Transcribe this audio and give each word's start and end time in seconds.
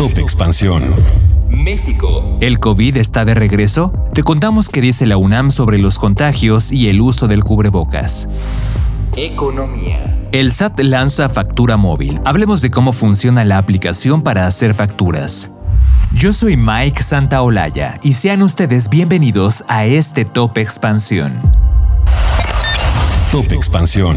Top 0.00 0.16
Expansión. 0.16 0.82
México. 1.50 2.38
¿El 2.40 2.58
COVID 2.58 2.96
está 2.96 3.26
de 3.26 3.34
regreso? 3.34 3.92
Te 4.14 4.22
contamos 4.22 4.70
qué 4.70 4.80
dice 4.80 5.04
la 5.04 5.18
UNAM 5.18 5.50
sobre 5.50 5.76
los 5.76 5.98
contagios 5.98 6.72
y 6.72 6.88
el 6.88 7.02
uso 7.02 7.28
del 7.28 7.44
cubrebocas. 7.44 8.26
Economía. 9.18 10.18
El 10.32 10.52
SAT 10.52 10.80
lanza 10.80 11.28
factura 11.28 11.76
móvil. 11.76 12.18
Hablemos 12.24 12.62
de 12.62 12.70
cómo 12.70 12.94
funciona 12.94 13.44
la 13.44 13.58
aplicación 13.58 14.22
para 14.22 14.46
hacer 14.46 14.72
facturas. 14.72 15.50
Yo 16.14 16.32
soy 16.32 16.56
Mike 16.56 17.02
Santaolalla 17.02 18.00
y 18.02 18.14
sean 18.14 18.40
ustedes 18.40 18.88
bienvenidos 18.88 19.64
a 19.68 19.84
este 19.84 20.24
Top 20.24 20.56
Expansión. 20.56 21.42
Top 23.30 23.52
Expansión. 23.52 24.16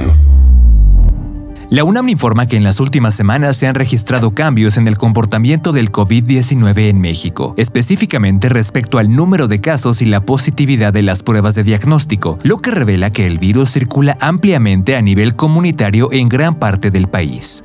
La 1.73 1.83
UNAM 1.83 2.07
informa 2.09 2.45
que 2.45 2.55
en 2.55 2.63
las 2.63 2.79
últimas 2.79 3.15
semanas 3.15 3.57
se 3.57 3.65
han 3.65 3.73
registrado 3.73 4.35
cambios 4.35 4.77
en 4.77 4.87
el 4.87 4.95
comportamiento 4.95 5.71
del 5.71 5.91
COVID-19 5.91 6.77
en 6.87 7.01
México, 7.01 7.55
específicamente 7.57 8.47
respecto 8.47 8.99
al 8.99 9.11
número 9.11 9.47
de 9.47 9.59
casos 9.59 10.03
y 10.03 10.05
la 10.05 10.21
positividad 10.21 10.93
de 10.93 11.01
las 11.01 11.23
pruebas 11.23 11.55
de 11.55 11.63
diagnóstico, 11.63 12.37
lo 12.43 12.57
que 12.57 12.69
revela 12.69 13.09
que 13.09 13.25
el 13.25 13.39
virus 13.39 13.71
circula 13.71 14.19
ampliamente 14.19 14.95
a 14.95 15.01
nivel 15.01 15.35
comunitario 15.35 16.11
en 16.11 16.29
gran 16.29 16.59
parte 16.59 16.91
del 16.91 17.07
país. 17.07 17.63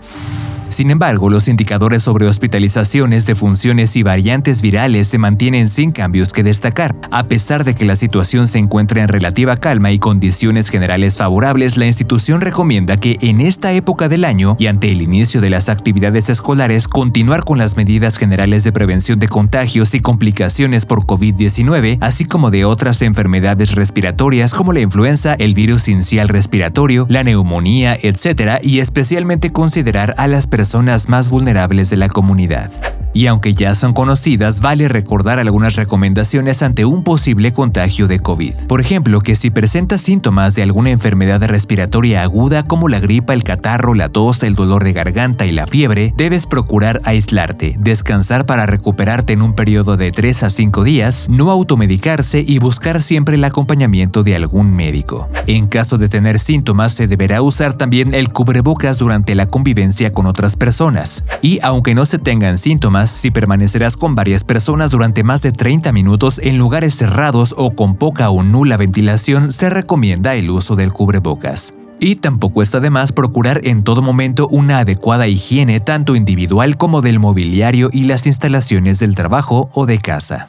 Sin 0.69 0.91
embargo, 0.91 1.31
los 1.31 1.49
indicadores 1.49 2.03
sobre 2.03 2.27
hospitalizaciones, 2.27 3.25
defunciones 3.25 3.97
y 3.97 4.03
variantes 4.03 4.61
virales 4.61 5.09
se 5.09 5.19
mantienen 5.19 5.69
sin 5.71 5.93
cambios 5.93 6.33
que 6.33 6.43
destacar. 6.43 6.95
A 7.11 7.27
pesar 7.27 7.65
de 7.65 7.75
que 7.75 7.87
la 7.87 7.97
situación 7.97 8.47
se 8.47 8.59
encuentra 8.59 9.01
en 9.01 9.09
relativa 9.09 9.57
calma 9.57 9.93
y 9.93 9.99
condiciones 9.99 10.69
generales 10.69 11.17
favorables, 11.17 11.79
la 11.79 11.87
institución 11.87 12.43
recomienda 12.43 12.99
que 12.99 13.17
en 13.23 13.41
esta 13.41 13.73
época 13.73 14.11
del 14.11 14.27
año 14.27 14.57
y 14.59 14.67
ante 14.67 14.91
el 14.93 15.01
inicio 15.01 15.41
de 15.41 15.51
las 15.51 15.71
actividades 15.71 16.29
escolares 16.29 16.87
continuar 16.87 17.45
con 17.45 17.57
las 17.57 17.77
medidas 17.77 18.19
generales 18.19 18.63
de 18.63 18.73
prevención 18.73 19.19
de 19.19 19.29
contagios 19.29 19.95
y 19.95 20.01
complicaciones 20.01 20.85
por 20.85 21.07
COVID-19, 21.07 21.97
así 22.01 22.27
como 22.27 22.51
de 22.51 22.67
otras 22.67 23.01
enfermedades 23.01 23.75
respiratorias 23.75 24.53
como 24.53 24.75
la 24.75 24.81
influenza, 24.81 25.35
el 25.35 25.55
virus 25.55 25.89
incial 25.89 26.29
respiratorio, 26.29 27.07
la 27.09 27.25
neumonía, 27.25 27.97
etc., 28.01 28.61
y 28.63 28.81
especialmente 28.81 29.51
considerar 29.51 30.15
a 30.19 30.27
las 30.27 30.47
personas 30.47 30.58
personas 30.59 31.09
más 31.09 31.31
vulnerables 31.31 31.89
de 31.89 31.97
la 31.97 32.09
comunidad. 32.09 32.98
Y 33.19 33.27
aunque 33.27 33.53
ya 33.53 33.75
son 33.75 33.95
conocidas, 33.95 34.61
vale 34.61 34.87
recordar 34.87 35.41
algunas 35.41 35.75
recomendaciones 35.75 36.63
ante 36.63 36.85
un 36.85 37.03
posible 37.03 37.53
contagio 37.53 38.07
de 38.07 38.21
COVID. 38.21 38.55
Por 38.69 38.81
ejemplo, 38.81 39.23
que 39.23 39.35
si 39.35 39.51
presentas 39.51 40.03
síntomas 40.03 40.55
de 40.55 40.63
alguna 40.63 40.91
enfermedad 40.91 41.43
respiratoria 41.43 42.23
aguda 42.23 42.63
como 42.63 42.87
la 42.87 43.01
gripa, 43.01 43.35
el 43.35 43.43
catarro, 43.43 43.95
la 43.95 44.09
tos, 44.09 44.45
el 44.45 44.55
dolor 44.55 44.85
de 44.85 44.93
garganta 44.93 45.47
y 45.47 45.51
la 45.51 45.67
fiebre, 45.67 46.15
debes 46.17 46.47
procurar 46.47 47.01
aislarte, 47.03 47.75
descansar 47.81 48.47
para 48.47 48.67
recuperarte 48.67 49.33
en 49.33 49.43
un 49.43 49.55
periodo 49.55 49.97
de 49.97 50.13
3 50.13 50.45
a 50.45 50.51
5 50.51 50.85
días, 50.85 51.27
no 51.29 51.51
automedicarse 51.51 52.45
y 52.47 52.61
buscar 52.61 53.03
siempre 53.03 53.35
el 53.35 53.43
acompañamiento 53.43 54.23
de 54.23 54.37
algún 54.37 54.73
médico. 54.73 55.29
En 55.49 55.67
caso 55.67 55.99
de 55.99 56.09
tener 56.09 56.39
síntomas, 56.39 56.93
se 56.93 57.09
deberá 57.09 57.43
usar 57.43 57.77
también 57.77 58.15
el 58.15 58.33
cubrebocas 58.33 58.99
durante 58.99 59.35
la 59.35 59.47
convivencia 59.47 60.13
con 60.13 60.27
otras 60.27 60.55
personas. 60.55 61.25
Y 61.43 61.59
aunque 61.65 61.97
no 61.97 62.07
se 62.07 62.19
tengan 62.21 62.59
síntomas, 62.59 63.08
si 63.11 63.31
permanecerás 63.31 63.97
con 63.97 64.15
varias 64.15 64.45
personas 64.45 64.91
durante 64.91 65.25
más 65.25 65.43
de 65.43 65.53
30 65.53 65.93
minutos 65.93 66.41
en 66.43 66.59
lugares 66.59 66.95
cerrados 66.95 67.55
o 67.57 67.71
con 67.73 67.97
poca 67.97 68.31
o 68.31 68.43
nula 68.43 68.77
ventilación, 68.77 69.53
se 69.53 69.71
recomienda 69.71 70.35
el 70.35 70.51
uso 70.51 70.77
del 70.77 70.93
cubrebocas. 70.93 71.75
Y 72.01 72.17
tampoco 72.17 72.63
está 72.63 72.81
de 72.81 72.91
más 72.91 73.13
procurar 73.13 73.61
en 73.65 73.83
todo 73.83 74.03
momento 74.03 74.47
una 74.49 74.79
adecuada 74.79 75.27
higiene 75.27 75.81
tanto 75.81 76.15
individual 76.15 76.77
como 76.77 77.01
del 77.01 77.19
mobiliario 77.19 77.91
y 77.93 78.05
las 78.05 78.27
instalaciones 78.27 78.99
del 79.01 79.15
trabajo 79.15 79.69
o 79.73 79.87
de 79.87 79.99
casa. 79.99 80.49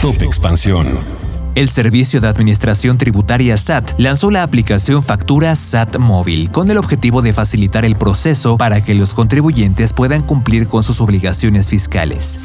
Top 0.00 0.22
Expansión. 0.22 0.86
El 1.56 1.68
Servicio 1.68 2.20
de 2.20 2.28
Administración 2.28 2.96
Tributaria 2.96 3.56
SAT 3.56 3.98
lanzó 3.98 4.30
la 4.30 4.44
aplicación 4.44 5.02
Factura 5.02 5.56
SAT 5.56 5.98
Móvil 5.98 6.52
con 6.52 6.70
el 6.70 6.78
objetivo 6.78 7.22
de 7.22 7.32
facilitar 7.32 7.84
el 7.84 7.96
proceso 7.96 8.56
para 8.56 8.84
que 8.84 8.94
los 8.94 9.14
contribuyentes 9.14 9.92
puedan 9.92 10.22
cumplir 10.22 10.68
con 10.68 10.84
sus 10.84 11.00
obligaciones 11.00 11.68
fiscales. 11.68 12.38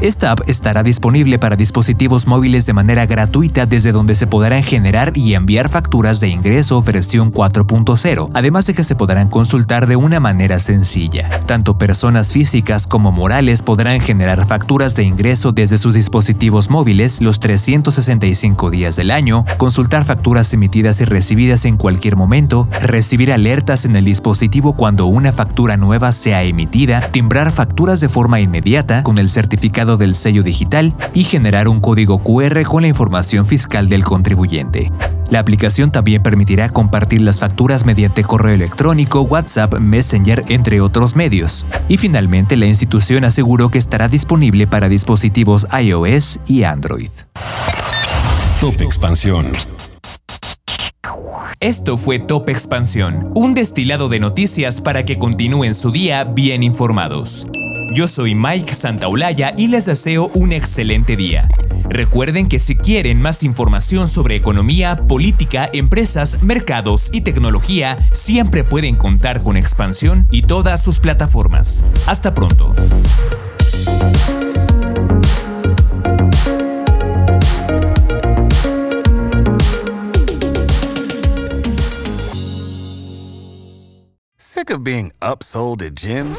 Esta 0.00 0.30
app 0.30 0.48
estará 0.48 0.84
disponible 0.84 1.40
para 1.40 1.56
dispositivos 1.56 2.28
móviles 2.28 2.66
de 2.66 2.72
manera 2.72 3.04
gratuita 3.04 3.66
desde 3.66 3.90
donde 3.90 4.14
se 4.14 4.28
podrán 4.28 4.62
generar 4.62 5.10
y 5.16 5.34
enviar 5.34 5.68
facturas 5.68 6.20
de 6.20 6.28
ingreso 6.28 6.80
versión 6.82 7.32
4.0, 7.32 8.30
además 8.32 8.66
de 8.66 8.74
que 8.74 8.84
se 8.84 8.94
podrán 8.94 9.28
consultar 9.28 9.88
de 9.88 9.96
una 9.96 10.20
manera 10.20 10.60
sencilla. 10.60 11.42
Tanto 11.46 11.78
personas 11.78 12.32
físicas 12.32 12.86
como 12.86 13.10
morales 13.10 13.62
podrán 13.62 13.98
generar 13.98 14.46
facturas 14.46 14.94
de 14.94 15.02
ingreso 15.02 15.50
desde 15.50 15.78
sus 15.78 15.94
dispositivos 15.94 16.70
móviles 16.70 17.20
los 17.20 17.40
365 17.40 18.70
días 18.70 18.94
del 18.94 19.10
año, 19.10 19.44
consultar 19.56 20.04
facturas 20.04 20.52
emitidas 20.52 21.00
y 21.00 21.06
recibidas 21.06 21.64
en 21.64 21.76
cualquier 21.76 22.14
momento, 22.14 22.68
recibir 22.82 23.32
alertas 23.32 23.84
en 23.84 23.96
el 23.96 24.04
dispositivo 24.04 24.74
cuando 24.74 25.06
una 25.06 25.32
factura 25.32 25.76
nueva 25.76 26.12
sea 26.12 26.44
emitida, 26.44 27.10
timbrar 27.10 27.50
facturas 27.50 28.00
de 28.00 28.08
forma 28.08 28.38
inmediata 28.38 29.02
con 29.02 29.18
el 29.18 29.28
certificado 29.88 29.96
del 29.96 30.14
sello 30.14 30.42
digital 30.42 30.94
y 31.14 31.24
generar 31.24 31.68
un 31.68 31.80
código 31.80 32.18
QR 32.18 32.62
con 32.64 32.82
la 32.82 32.88
información 32.88 33.46
fiscal 33.46 33.88
del 33.88 34.04
contribuyente. 34.04 34.92
La 35.30 35.40
aplicación 35.40 35.90
también 35.90 36.22
permitirá 36.22 36.68
compartir 36.70 37.20
las 37.20 37.38
facturas 37.38 37.84
mediante 37.84 38.24
correo 38.24 38.54
electrónico, 38.54 39.22
WhatsApp, 39.22 39.78
Messenger, 39.78 40.44
entre 40.48 40.80
otros 40.80 41.16
medios. 41.16 41.66
Y 41.88 41.98
finalmente, 41.98 42.56
la 42.56 42.66
institución 42.66 43.24
aseguró 43.24 43.68
que 43.70 43.78
estará 43.78 44.08
disponible 44.08 44.66
para 44.66 44.88
dispositivos 44.88 45.66
iOS 45.78 46.40
y 46.46 46.62
Android. 46.62 47.10
Top 48.60 48.80
Expansión. 48.80 49.46
Esto 51.60 51.98
fue 51.98 52.18
Top 52.18 52.48
Expansión, 52.48 53.30
un 53.34 53.54
destilado 53.54 54.08
de 54.08 54.20
noticias 54.20 54.80
para 54.80 55.04
que 55.04 55.18
continúen 55.18 55.74
su 55.74 55.90
día 55.90 56.24
bien 56.24 56.62
informados. 56.62 57.48
Yo 57.90 58.06
soy 58.06 58.34
Mike 58.34 58.74
Santaolalla 58.74 59.54
y 59.56 59.68
les 59.68 59.86
deseo 59.86 60.30
un 60.34 60.52
excelente 60.52 61.16
día. 61.16 61.48
Recuerden 61.88 62.46
que 62.46 62.58
si 62.58 62.76
quieren 62.76 63.20
más 63.20 63.42
información 63.42 64.08
sobre 64.08 64.36
economía, 64.36 65.06
política, 65.08 65.68
empresas, 65.72 66.42
mercados 66.42 67.08
y 67.12 67.22
tecnología, 67.22 67.98
siempre 68.12 68.62
pueden 68.62 68.94
contar 68.94 69.42
con 69.42 69.56
Expansión 69.56 70.28
y 70.30 70.42
todas 70.42 70.82
sus 70.82 71.00
plataformas. 71.00 71.82
Hasta 72.06 72.34
pronto. 72.34 72.74
Sick 84.36 84.70
of 84.70 84.82
being 84.84 85.12
upsold 85.22 85.82
at 85.82 85.94
gyms? 85.94 86.38